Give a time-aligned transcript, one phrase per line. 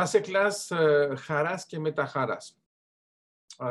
[0.00, 2.58] Μάσεκλας ε, χαράς και μεταχαράς.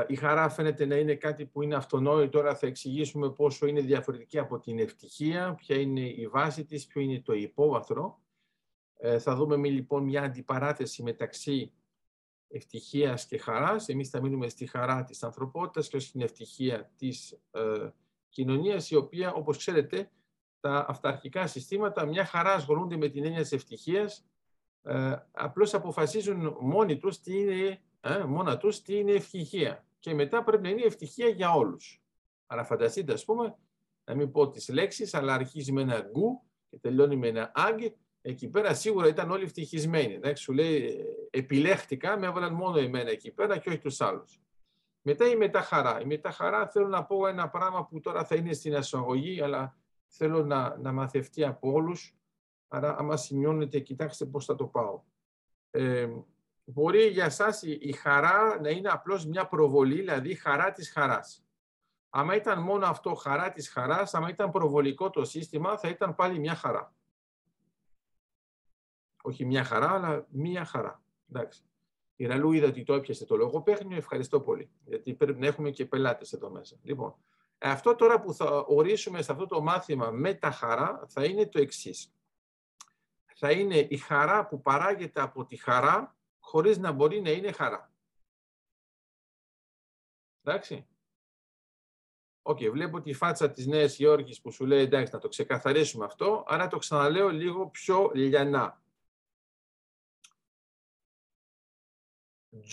[0.08, 2.29] Η χαρά φαίνεται να είναι κάτι που είναι αυτονόητο.
[2.29, 7.01] Τώρα θα εξηγήσουμε πόσο είναι διαφορετική από την ευτυχία, ποια είναι η βάση της, ποιο
[7.01, 8.21] είναι το υπόβαθρο.
[8.98, 11.73] Ε, θα δούμε λοιπόν μια αντιπαράθεση μεταξύ
[12.48, 13.88] ευτυχίας και χαράς.
[13.88, 17.89] Εμείς θα μείνουμε στη χαρά της ανθρωπότητας και στην ευτυχία της ε,
[18.30, 20.12] κοινωνίας, η οποία, όπως ξέρετε,
[20.59, 24.25] τα αυταρχικά συστήματα μια χαρά ασχολούνται με την έννοια της ευτυχίας, ε,
[25.32, 29.86] απλώς αποφασίζουν μόνοι τους τι είναι, ε, μόνα τους τι είναι ευτυχία.
[30.00, 32.02] Και μετά πρέπει να είναι ευτυχία για όλους.
[32.45, 33.55] Άρα φανταστείτε, ας πούμε,
[34.04, 37.80] να μην πω τις λέξεις, αλλά αρχίζει με ένα γκου και τελειώνει με ένα άγκ.
[38.22, 40.14] Εκεί πέρα σίγουρα ήταν όλοι ευτυχισμένοι.
[40.14, 44.42] Εντάξει, σου λέει, επιλέχτηκα, με έβαλαν μόνο εμένα εκεί πέρα και όχι τους άλλους.
[45.02, 46.02] Μετά η μεταχαρά.
[46.02, 50.45] Η μεταχαρά θέλω να πω ένα πράγμα που τώρα θα είναι στην ασαγωγή, αλλά θέλω
[50.45, 52.16] να, να μαθευτεί από όλους.
[52.67, 55.02] Άρα, άμα σημειώνετε, κοιτάξτε πώς θα το πάω.
[55.71, 56.09] Ε,
[56.63, 61.45] μπορεί για σας η, χαρά να είναι απλώς μια προβολή, δηλαδή χαρά της χαράς.
[62.09, 66.39] Άμα ήταν μόνο αυτό χαρά της χαράς, άμα ήταν προβολικό το σύστημα, θα ήταν πάλι
[66.39, 66.94] μια χαρά.
[69.22, 71.02] Όχι μια χαρά, αλλά μια χαρά.
[71.30, 71.61] Εντάξει.
[72.16, 73.97] Η Ραλού είδα ότι το έπιασε το λογοπαίχνιο.
[73.97, 74.70] Ευχαριστώ πολύ.
[74.86, 76.75] Γιατί πρέπει να έχουμε και πελάτες εδώ μέσα.
[76.83, 77.16] Λοιπόν,
[77.58, 81.59] αυτό τώρα που θα ορίσουμε σε αυτό το μάθημα με τα χαρά θα είναι το
[81.59, 82.11] εξής.
[83.39, 87.93] Θα είναι η χαρά που παράγεται από τη χαρά χωρίς να μπορεί να είναι χαρά.
[90.43, 90.88] Εντάξει.
[92.42, 96.05] OK, okay, βλέπω τη φάτσα της Νέας Υόρκης που σου λέει εντάξει να το ξεκαθαρίσουμε
[96.05, 98.81] αυτό, άρα το ξαναλέω λίγο πιο λιανά.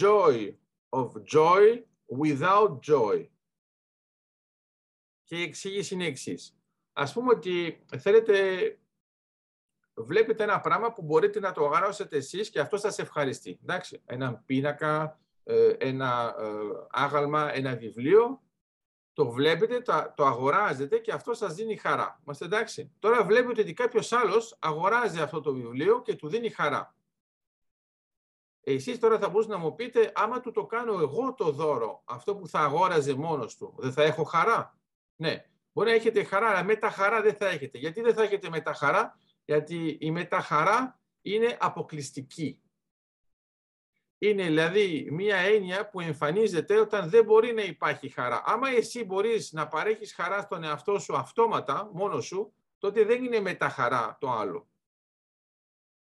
[0.00, 0.56] Joy
[0.88, 1.82] of joy
[2.18, 3.28] without joy.
[5.22, 6.58] Και η εξήγηση είναι εξής.
[6.92, 8.78] Ας πούμε ότι θέλετε,
[9.94, 13.58] βλέπετε ένα πράγμα που μπορείτε να το αγοράσετε εσείς και αυτό σας ευχαριστεί.
[13.62, 16.44] Εντάξει, ένα πίνακα, ε, ένα ε,
[16.90, 18.42] άγαλμα, ένα βιβλίο,
[19.12, 19.80] το βλέπετε,
[20.14, 22.20] το αγοράζετε και αυτό σας δίνει χαρά.
[22.22, 22.92] Είμαστε εντάξει.
[22.98, 26.94] Τώρα βλέπετε ότι κάποιος άλλος αγοράζει αυτό το βιβλίο και του δίνει χαρά.
[28.66, 32.36] Εσείς τώρα θα μπορούσατε να μου πείτε, άμα του το κάνω εγώ το δώρο, αυτό
[32.36, 34.78] που θα αγόραζε μόνος του, δεν θα έχω χαρά;
[35.16, 37.78] Ναι, μπορεί να έχετε χαρά, αλλά με τα χαρά δεν θα έχετε.
[37.78, 42.58] Γιατί δεν θα έχετε με τα χαρά, γιατί η μεταχαρά είναι αποκλειστική.
[44.18, 48.42] Είναι δηλαδή μία έννοια που εμφανίζεται όταν δεν μπορεί να υπάρχει χαρά.
[48.46, 53.40] Άμα εσύ μπορείς να παρέχεις χαρά στον εαυτό σου αυτόματα, μόνος σου, τότε δεν είναι
[53.40, 54.68] μεταχαρά το άλλο.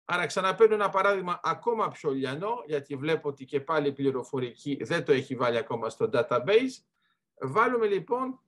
[0.06, 5.06] Άρα ξαναπαίρνω ένα παράδειγμα ακόμα πιο λιανό, γιατί βλέπω ότι και πάλι η πληροφορική δεν
[5.06, 6.84] το έχει βάλει ακόμα στο database.
[7.40, 8.40] Βάλουμε λοιπόν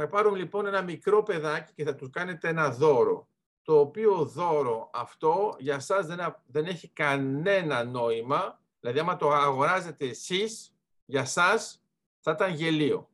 [0.00, 3.28] θα πάρουν λοιπόν ένα μικρό παιδάκι και θα τους κάνετε ένα δώρο.
[3.62, 8.60] Το οποίο δώρο αυτό για σας δεν, δεν έχει κανένα νόημα.
[8.80, 10.74] Δηλαδή άμα το αγοράζετε εσείς,
[11.04, 11.82] για σας
[12.18, 13.10] θα ήταν γελίο.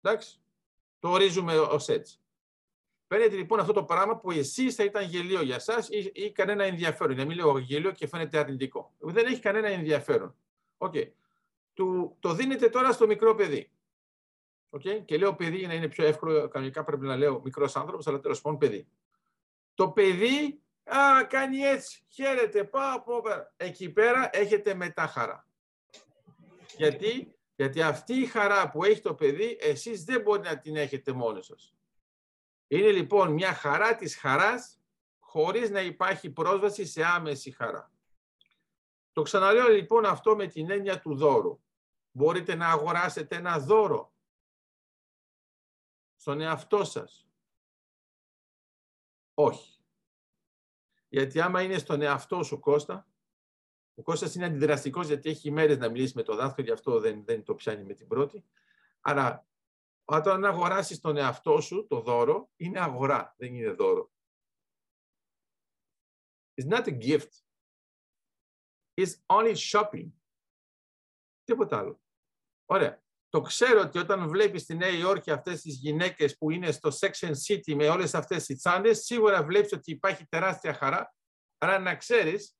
[0.00, 0.38] Εντάξει.
[0.98, 2.18] Το ορίζουμε ως έτσι.
[3.06, 6.64] Παίρνετε λοιπόν αυτό το πράγμα που εσείς θα ήταν γελίο για εσά ή, ή, κανένα
[6.64, 7.16] ενδιαφέρον.
[7.16, 8.94] Να μην λέω γελίο και φαίνεται αρνητικό.
[8.98, 10.34] Δεν έχει κανένα ενδιαφέρον.
[10.78, 11.10] Okay.
[11.74, 13.73] Του, το δίνετε τώρα στο μικρό παιδί.
[14.74, 15.02] Okay?
[15.04, 18.20] Και λέω παιδί για να είναι πιο εύκολο, κανονικά πρέπει να λέω μικρός άνθρωπος, αλλά
[18.20, 18.88] τέλος πάντων παιδί.
[19.74, 23.52] Το παιδί α, κάνει έτσι, χαίρεται, πάω από πέρα.
[23.56, 25.48] Εκεί πέρα έχετε μετά χαρά.
[26.76, 31.12] Γιατί; Γιατί αυτή η χαρά που έχει το παιδί, εσείς δεν μπορεί να την έχετε
[31.12, 31.74] μόνοι σας.
[32.66, 34.78] Είναι λοιπόν μια χαρά της χαράς,
[35.18, 37.92] χωρίς να υπάρχει πρόσβαση σε άμεση χαρά.
[39.12, 41.60] Το ξαναλέω λοιπόν αυτό με την έννοια του δώρου.
[42.10, 44.13] Μπορείτε να αγοράσετε ένα δώρο
[46.24, 47.26] στον εαυτό σας.
[49.34, 49.84] Όχι.
[51.08, 53.08] Γιατί άμα είναι στον εαυτό σου Κώστα,
[53.94, 57.24] ο Κώστας είναι αντιδραστικός γιατί έχει μέρες να μιλήσει με το δάσκαλο, γι' αυτό δεν,
[57.24, 58.44] δεν το πιάνει με την πρώτη.
[59.00, 59.46] Άρα,
[60.04, 64.12] όταν αγοράσεις τον εαυτό σου το δώρο, είναι αγορά, δεν είναι δώρο.
[66.54, 67.32] It's not a gift.
[68.94, 70.10] It's only shopping.
[71.44, 72.00] Τίποτα άλλο.
[72.64, 73.03] Ωραία.
[73.34, 77.32] Το ξέρω ότι όταν βλέπεις στη Νέα Υόρκη αυτές τις γυναίκες που είναι στο Section
[77.46, 81.14] City με όλες αυτές τις τσάντε, σίγουρα βλέπεις ότι υπάρχει τεράστια χαρά.
[81.58, 82.56] Άρα να ξέρεις,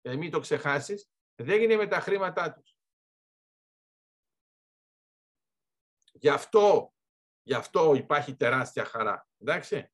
[0.00, 2.76] και μην το ξεχάσεις, δεν είναι με τα χρήματά τους.
[6.12, 6.94] Γι' αυτό,
[7.42, 9.28] γι' αυτό υπάρχει τεράστια χαρά.
[9.38, 9.90] Εντάξει.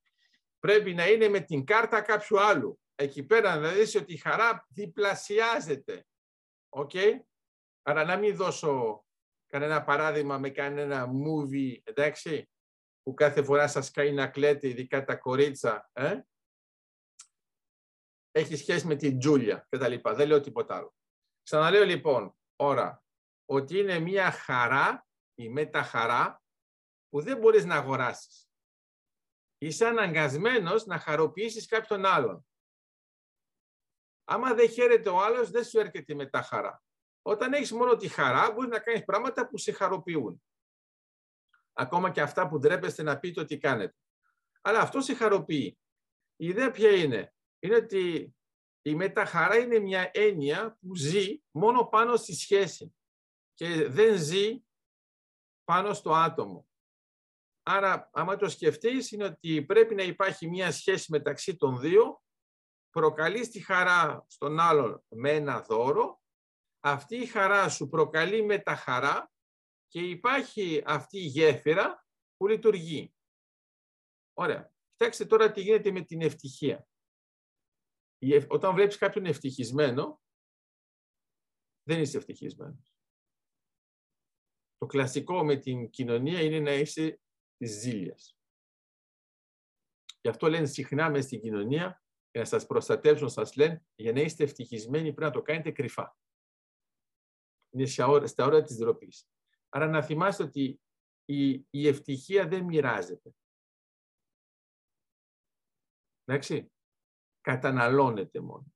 [0.59, 2.79] Πρέπει να είναι με την κάρτα κάποιου άλλου.
[2.95, 6.05] Εκεί πέρα να δεις ότι η χαρά διπλασιάζεται.
[6.69, 6.89] OK.
[6.93, 7.11] Okay?
[7.81, 9.05] Άρα να μην δώσω
[9.53, 12.49] κανένα παράδειγμα με κανένα movie, εντάξει,
[13.01, 16.21] που κάθε φορά σας κάνει να κλαίτε, ειδικά τα κορίτσα, ε;
[18.31, 20.13] έχει σχέση με την Τζούλια και τα λοιπά.
[20.13, 20.93] Δεν λέω τίποτα άλλο.
[21.43, 23.03] Ξαναλέω λοιπόν, ώρα,
[23.45, 26.41] ότι είναι μια χαρά, η μεταχαρά,
[27.09, 28.49] που δεν μπορείς να αγοράσεις.
[29.57, 32.47] Είσαι αναγκασμένος να χαροποιήσεις κάποιον άλλον.
[34.23, 36.83] Άμα δεν χαίρεται ο άλλος, δεν σου έρχεται η μεταχαρά.
[37.25, 40.43] Όταν έχεις μόνο τη χαρά, μπορείς να κάνεις πράγματα που σε χαροποιούν.
[41.73, 43.95] Ακόμα και αυτά που ντρέπεστε να πείτε ότι κάνετε.
[44.61, 45.77] Αλλά αυτό σε χαροποιεί.
[46.35, 48.35] Η ιδέα ποια είναι; Είναι ότι
[48.81, 52.95] η μεταχαρά είναι μια έννοια που ζει μόνο πάνω στη σχέση
[53.53, 54.63] και δεν ζει
[55.63, 56.67] πάνω στο άτομο.
[57.63, 62.21] Άρα, άμα το σκεφτείς, είναι ότι πρέπει να υπάρχει μια σχέση μεταξύ των δύο,
[62.89, 66.22] προκαλείς τη χαρά στον άλλον με ένα δώρο,
[66.85, 69.31] αυτή η χαρά σου προκαλεί μεταχαρά
[69.87, 72.05] και υπάρχει αυτή η γέφυρα
[72.37, 73.13] που λειτουργεί.
[74.33, 74.73] Ωραία.
[74.91, 76.87] Κοιτάξτε τώρα τι γίνεται με την ευτυχία.
[78.47, 80.21] Όταν βλέπεις κάποιον ευτυχισμένο,
[81.83, 82.95] δεν είσαι ευτυχισμένος.
[84.77, 87.21] Το κλασικό με την κοινωνία είναι να είσαι
[87.57, 88.37] της ζήλιας.
[90.21, 94.21] Γι' αυτό λένε συχνά μέσα στην κοινωνία, για να σας προστατεύσουν, σας λένε, για να
[94.21, 96.17] είστε ευτυχισμένοι πρέπει να το κάνετε κρυφά.
[97.73, 97.85] Είναι
[98.25, 99.27] στα ώρα της ντροπής.
[99.69, 100.81] Άρα να θυμάστε ότι
[101.25, 103.35] η, η ευτυχία δεν μοιράζεται.
[106.23, 106.71] Εντάξει,
[107.41, 108.73] καταναλώνεται μόνο.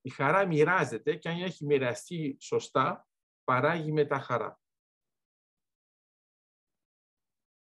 [0.00, 3.08] Η χαρά μοιράζεται και αν έχει μοιραστεί σωστά,
[3.44, 4.60] παράγει μετά χαρά.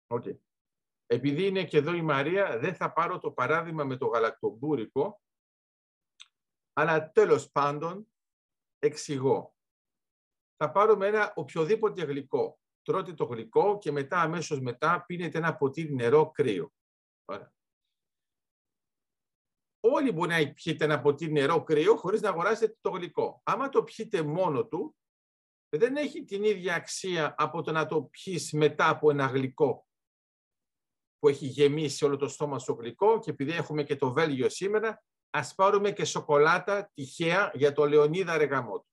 [0.06, 0.38] Okay.
[1.06, 5.20] Επειδή είναι και εδώ η Μαρία, δεν θα πάρω το παράδειγμα με το γαλακτομπούρικο,
[6.72, 8.12] αλλά τέλος πάντων
[8.78, 9.57] εξηγώ.
[10.60, 12.58] Θα πάρουμε ένα οποιοδήποτε γλυκό.
[12.82, 16.72] Τρώτε το γλυκό και μετά αμέσως μετά πίνετε ένα ποτήρι νερό κρύο.
[17.24, 17.52] Ωραία
[19.80, 23.40] όλοι μπορεί να πιείτε ένα ποτήρι νερό κρύο χωρίς να αγοράσετε το γλυκό.
[23.44, 24.96] Άμα το πιείτε μόνο του,
[25.68, 29.86] δεν έχει την ίδια αξία από το να το πιείς μετά από ένα γλυκό
[31.18, 35.04] που έχει γεμίσει όλο το στόμα στο γλυκό και επειδή έχουμε και το Βέλγιο σήμερα,
[35.30, 38.87] ας πάρουμε και σοκολάτα τυχαία για το Λεωνίδα Ρεγαμότου.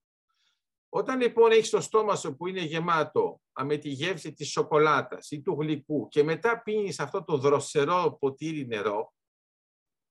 [0.95, 5.41] Όταν λοιπόν έχεις το στόμα σου που είναι γεμάτο με τη γεύση της σοκολάτας ή
[5.41, 9.13] του γλυκού και μετά πίνεις αυτό το δροσερό ποτήρι νερό,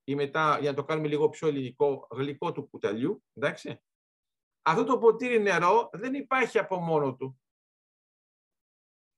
[0.04, 3.82] ή μετά, για να το κάνουμε λίγο πιο ελληνικό, γλυκό του κουταλιού, εντάξει.
[4.62, 7.40] Αυτό το ποτήρι νερό δεν υπάρχει από μόνο του.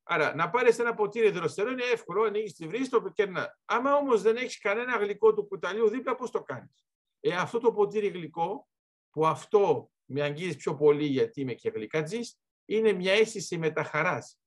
[0.02, 3.58] Άρα, να πάρεις ένα ποτήρι δροσερό είναι εύκολο, ανοίγεις τη βρύση, το κερνά.
[3.64, 6.86] Άμα όμως δεν έχεις κανένα γλυκό του κουταλιού δίπλα, πώς το κάνεις;
[7.20, 8.68] Ε, αυτό το ποτήρι γλυκό,
[9.10, 14.38] που αυτό με αγγίζει πιο πολύ γιατί είμαι και γλυκατζής, είναι μια αίσθηση μεταχαράς.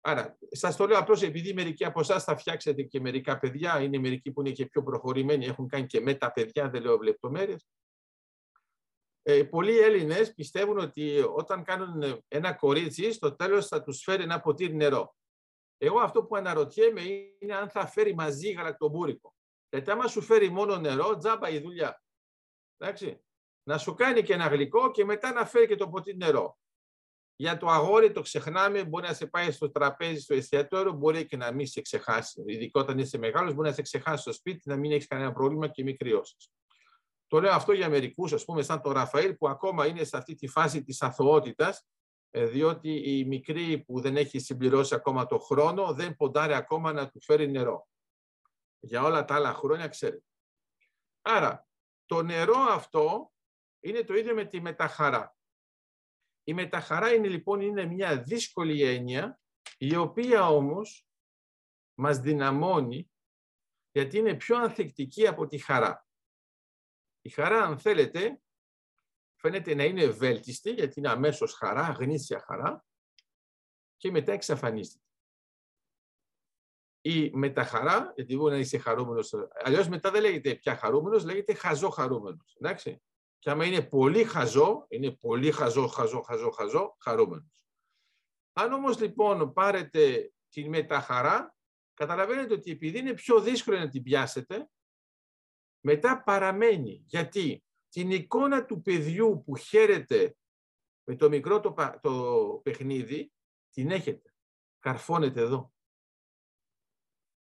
[0.00, 3.98] Άρα, σας το λέω απλώς επειδή μερικοί από εσάς θα φτιάξετε και μερικά παιδιά, είναι
[3.98, 7.66] μερικοί που είναι και πιο προχωρημένοι, έχουν κάνει και με τα παιδιά, δεν λέω λεπτομέρειες.
[9.22, 14.40] Ε, πολλοί Έλληνες πιστεύουν ότι όταν κάνουν ένα κορίτσι, στο τέλος θα τους φέρει ένα
[14.40, 15.16] ποτήρι νερό.
[15.78, 17.02] Εγώ αυτό που αναρωτιέμαι
[17.38, 19.34] είναι αν θα φέρει μαζί γαλακτομπούρικο.
[19.70, 22.03] Γιατί άμα σου φέρει μόνο νερό, τζάμπα η δουλειά.
[22.78, 23.20] Εντάξει.
[23.62, 26.58] Να σου κάνει και ένα γλυκό και μετά να φέρει και το ποτήρι νερό.
[27.36, 31.36] Για το αγόρι το ξεχνάμε, μπορεί να σε πάει στο τραπέζι, στο εστιατόριο, μπορεί και
[31.36, 32.42] να μην σε ξεχάσει.
[32.46, 35.68] Ειδικά όταν είσαι μεγάλος, μπορεί να σε ξεχάσει στο σπίτι, να μην έχεις κανένα πρόβλημα
[35.68, 36.50] και μην κρυώσεις.
[37.26, 40.34] Το λέω αυτό για μερικούς, ας πούμε, σαν τον Ραφαήλ, που ακόμα είναι σε αυτή
[40.34, 41.86] τη φάση της αθωότητας,
[42.30, 47.08] ε, διότι η μικρή που δεν έχει συμπληρώσει ακόμα το χρόνο δεν ποντάρει ακόμα να
[47.08, 47.88] του φέρει νερό.
[48.80, 50.24] Για όλα τα άλλα χρόνια ξέρετε.
[51.22, 51.66] Άρα,
[52.04, 53.32] το νερό αυτό
[53.80, 55.36] είναι το ίδιο με τη μεταχαρά.
[56.44, 59.40] Η μεταχαρά είναι λοιπόν είναι μια δύσκολη έννοια,
[59.78, 61.06] η οποία όμως
[61.94, 63.10] μας δυναμώνει,
[63.90, 66.06] γιατί είναι πιο ανθεκτική από τη χαρά.
[67.20, 68.42] Η χαρά, αν θέλετε,
[69.34, 72.84] φαίνεται να είναι ευέλτιστη, γιατί είναι αμέσως χαρά, γνήσια χαρά,
[73.96, 75.03] και μετά εξαφανίζεται.
[77.06, 79.34] Η μεταχαρά, γιατί μπορεί να είσαι χαρούμενος,
[79.64, 82.56] αλλιώς μετά δεν λέγεται πια χαρούμενος, λέγεται χαζό χαρούμενος.
[82.60, 83.02] Εντάξει.
[83.38, 87.64] Και άμα είναι πολύ χαζό, είναι πολύ χαζό, χαζό, χαζό, χαζό, χαρούμενος.
[88.52, 91.56] Αν όμως λοιπόν πάρετε την μεταχαρά,
[91.94, 94.68] καταλαβαίνετε ότι επειδή είναι πιο δύσκολο να την πιάσετε,
[95.80, 97.04] μετά παραμένει.
[97.06, 100.36] Γιατί την εικόνα του παιδιού που χαίρεται
[101.04, 103.32] με το μικρό το, το παιχνίδι,
[103.70, 104.34] την έχετε.
[104.78, 105.73] Καρφώνεται εδώ.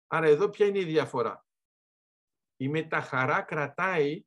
[0.08, 1.46] Άρα εδώ ποια είναι η διαφορά;
[2.56, 4.26] Η μεταχαρά κρατάει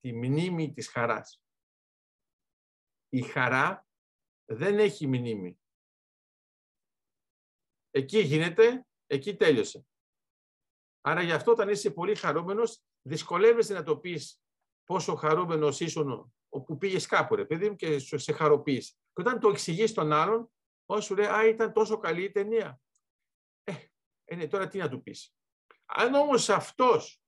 [0.00, 1.42] τη μνήμη της χαράς.
[3.08, 3.86] Η χαρά
[4.44, 5.60] δεν έχει μνήμη.
[7.90, 9.86] Εκεί γίνεται, εκεί τέλειωσε.
[11.00, 14.42] Άρα γι' αυτό όταν είσαι πολύ χαρούμενος δυσκολεύεσαι να το πεις
[14.84, 18.92] πόσο χαρούμενος ήσουν όπου πήγες κάπου, ρε παιδί μου, και σε χαροποίησε.
[18.92, 20.52] Και όταν το εξηγείς στον άλλον,
[20.86, 22.80] όσο σου λέει, Α, ήταν τόσο καλή η ταινία.
[24.30, 25.34] Ε, ε ναι, τώρα τι να του πεις.
[25.84, 27.22] Αν όμως αυτός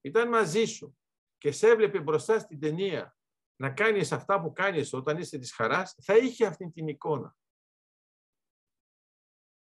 [0.00, 0.98] ήταν μαζί σου
[1.38, 3.16] και σε έβλεπε μπροστά στην ταινία
[3.56, 7.36] να κάνεις αυτά που κάνεις όταν είσαι της χαράς, θα είχε αυτή την εικόνα.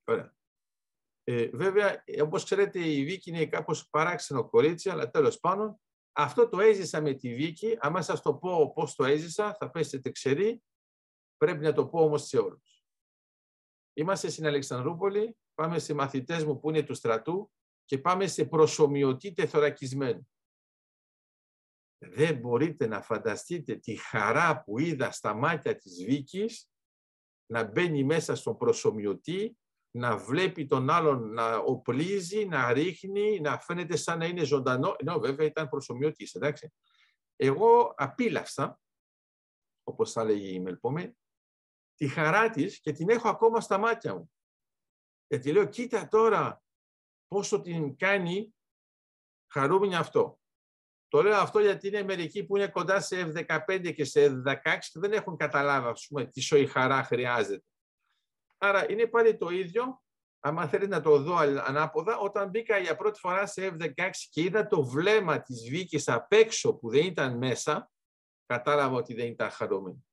[0.03, 0.35] Ωραία.
[1.23, 5.79] Ε, βέβαια, όπως ξέρετε, η Βίκη είναι κάπως παράξενο κορίτσι, αλλά τέλος πάντων,
[6.11, 7.77] αυτό το έζησα με τη Βίκη.
[7.79, 10.63] Αν σας το πω πώς το έζησα, θα πέσετε ξερή.
[11.37, 12.85] Πρέπει να το πω όμως σε όλους.
[13.93, 17.51] Είμαστε στην Αλεξανδρούπολη, πάμε σε μαθητές μου που είναι του στρατού
[17.85, 20.27] και πάμε σε προσωμιωτή τεθωρακισμένο.
[21.97, 26.69] Δεν μπορείτε να φανταστείτε τη χαρά που είδα στα μάτια της Βίκης
[27.51, 29.57] να μπαίνει μέσα στον προσωμιωτή,
[29.91, 34.95] να βλέπει τον άλλον να οπλίζει, να ρίχνει, να φαίνεται σαν να είναι ζωντανό.
[34.97, 36.73] Ενώ βέβαια ήταν προσωμιωτής, εντάξει.
[37.35, 38.79] Εγώ απίλαυσα,
[39.83, 41.17] όπως θα λέγει η Μελπομένη,
[41.95, 44.31] τη χαρά της και την έχω ακόμα στα μάτια μου.
[45.27, 46.63] Γιατί λέω, κοίτα τώρα
[47.27, 48.55] πόσο την κάνει
[49.51, 50.39] χαρούμενη αυτό.
[51.07, 54.99] Το λέω αυτό γιατί είναι μερικοί που είναι κοντά σε F15 και σε F16 και
[54.99, 57.65] δεν έχουν καταλάβει ας πούμε, τι σοή χαρά χρειάζεται.
[58.57, 60.03] Άρα είναι πάλι το ίδιο,
[60.39, 64.67] άμα θέλει να το δω ανάποδα, όταν μπήκα για πρώτη φορά σε F16 και είδα
[64.67, 67.91] το βλέμμα της Βίκης απ' έξω που δεν ήταν μέσα,
[68.45, 70.07] κατάλαβα ότι δεν ήταν χαρούμενη.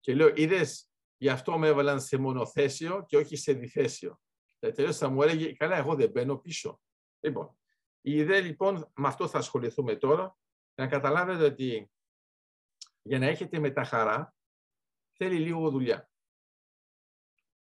[0.00, 4.20] Και λέω, είδες, γι' αυτό με έβαλαν σε μονοθέσιο και όχι σε διθέσιο.
[4.58, 6.80] Και θα μου έλεγε, καλά, εγώ δεν μπαίνω πίσω.
[7.20, 7.58] Λοιπόν,
[8.00, 10.38] η ιδέα λοιπόν, με αυτό θα ασχοληθούμε τώρα,
[10.74, 11.90] να καταλάβετε ότι
[13.02, 14.34] για να έχετε μεταχαρά,
[15.12, 16.10] θέλει λίγο δουλειά.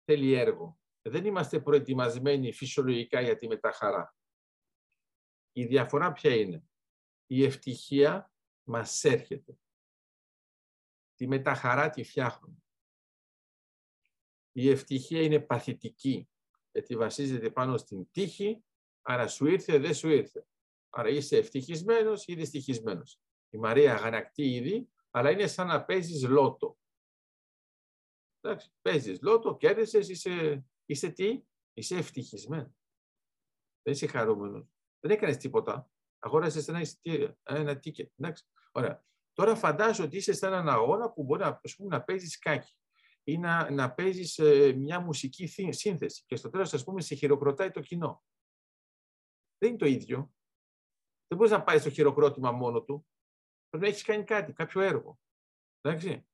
[0.04, 0.80] Θέλει έργο.
[1.02, 4.16] Δεν είμαστε προετοιμασμένοι φυσιολογικά για τη μεταχαρά.
[5.52, 6.64] Η διαφορά ποια είναι;
[7.26, 8.32] Η ευτυχία
[8.64, 9.58] μας έρχεται.
[11.16, 12.67] Τη μεταχαρά τη φτιάχνουμε.
[14.60, 16.30] Η ευτυχία είναι παθητική,
[16.72, 18.64] γιατί βασίζεται πάνω στην τύχη
[19.02, 20.46] Άρα σου ήρθε, δεν σου ήρθε.
[20.90, 23.20] Άρα είσαι ευτυχισμένος ή δυστυχισμένος.
[23.50, 26.78] Η Μαρία αγανακτεί ήδη, αλλά είναι σαν να παίζεις λότο.
[28.42, 32.76] Εντάξει, παίζεις λότο, κέρδισες, είσαι, είσαι τι, είσαι ευτυχισμένος.
[33.82, 34.68] Δεν είσαι χαρούμενος.
[35.00, 35.92] Δεν έκανες τίποτα.
[36.20, 38.12] Αγόρασες ένα εισιτήριο, ένα τίκετ.
[38.18, 38.46] Εντάξει.
[38.72, 39.06] Ωραία.
[39.34, 42.76] Τώρα φαντάζομαι ότι είσαι σε έναν αγώνα που μπορεί να, πούμε, να παίζεις σκάκι
[43.28, 47.72] ή να, να παίζεις ε, μια μουσική σύνθεση και στο τέλος, ας πούμε, σε χειροκροτάει
[47.72, 48.24] το κοινό.
[49.58, 50.34] Δεν είναι το ίδιο.
[51.28, 53.08] Δεν μπορείς να πάει στο χειροκρότημα μόνο του.
[53.70, 55.20] Πρέπει να έχεις κάνει κάτι, κάποιο έργο.
[55.82, 56.28] Εντάξει.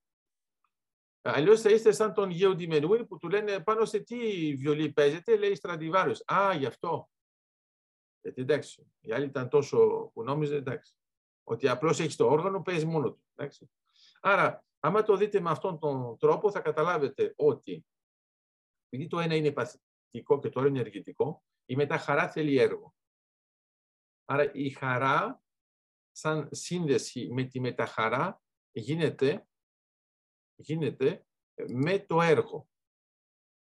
[1.22, 4.18] Αλλιώς θα είστε σαν τον Γέο Ντιμενούιν που του λένε πάνω σε τι
[4.56, 6.24] βιολί παίζετε, λέει Στραντιβάριος.
[6.26, 7.10] Α, γι' αυτό.
[8.22, 10.94] Γιατί εντάξει, οι άλλοι ήταν τόσο που νόμιζε, εντάξει.
[11.44, 13.24] Ότι απλώς έχεις το όργανο, παίζεις μόνο του.
[13.36, 13.70] Εντάξει.
[14.22, 17.86] Άρα, άμα το δείτε με αυτόν τον τρόπο, θα καταλάβετε ότι
[18.90, 22.96] επειδή το ένα είναι παθητικό και το άλλο είναι ενεργητικό, η μεταχαρά θέλει έργο.
[24.26, 25.42] Άρα η χαρά
[26.12, 29.48] σαν σύνδεση με τη μεταχαρά γίνεται,
[30.56, 31.26] γίνεται
[31.68, 32.68] με το έργο.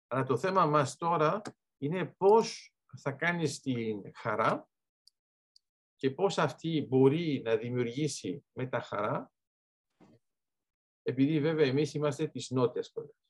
[0.07, 1.41] Αλλά το θέμα μας τώρα
[1.77, 4.69] είναι πώς θα κάνεις την χαρά
[5.95, 9.32] και πώς αυτή μπορεί να δημιουργήσει μεταχαρά,
[11.03, 13.22] επειδή βέβαια εμείς είμαστε της νότιας σχολές.